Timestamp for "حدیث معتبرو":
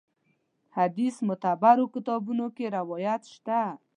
0.77-1.85